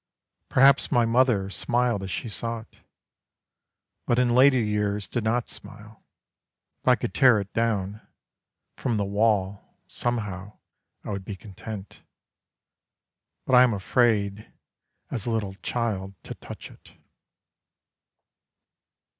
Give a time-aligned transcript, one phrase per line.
[0.49, 2.79] Perhaps my mother Smiled as she saw it;
[4.07, 6.03] But in later years did not smile.
[6.81, 8.01] If I could tear it down,
[8.75, 10.57] From the wall Somehow
[11.03, 12.01] I would be content.
[13.45, 14.51] But I am afraid,
[15.11, 16.93] as a little child, to touch it.